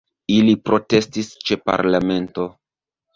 [0.35, 2.47] Ili protestis ĉe parlamento.